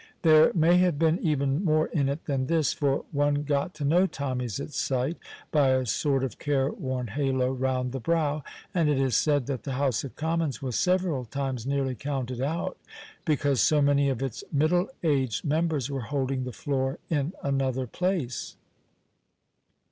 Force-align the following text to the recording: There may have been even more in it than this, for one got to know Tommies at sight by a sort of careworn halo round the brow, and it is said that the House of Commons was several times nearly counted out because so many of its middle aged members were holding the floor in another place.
There 0.23 0.51
may 0.55 0.77
have 0.79 0.97
been 0.97 1.19
even 1.19 1.63
more 1.63 1.85
in 1.89 2.09
it 2.09 2.25
than 2.25 2.47
this, 2.47 2.73
for 2.73 3.05
one 3.11 3.43
got 3.43 3.75
to 3.75 3.85
know 3.85 4.07
Tommies 4.07 4.59
at 4.59 4.71
sight 4.73 5.15
by 5.51 5.73
a 5.75 5.85
sort 5.85 6.23
of 6.23 6.39
careworn 6.39 7.05
halo 7.05 7.51
round 7.53 7.91
the 7.91 7.99
brow, 7.99 8.43
and 8.73 8.89
it 8.89 8.97
is 8.99 9.15
said 9.15 9.45
that 9.45 9.61
the 9.61 9.73
House 9.73 10.03
of 10.03 10.15
Commons 10.15 10.59
was 10.59 10.75
several 10.75 11.23
times 11.25 11.67
nearly 11.67 11.93
counted 11.93 12.41
out 12.41 12.79
because 13.25 13.61
so 13.61 13.79
many 13.79 14.09
of 14.09 14.23
its 14.23 14.43
middle 14.51 14.87
aged 15.03 15.45
members 15.45 15.87
were 15.91 16.01
holding 16.09 16.45
the 16.45 16.51
floor 16.51 16.97
in 17.11 17.33
another 17.43 17.85
place. 17.85 18.55